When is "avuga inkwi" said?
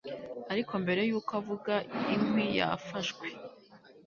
1.41-2.45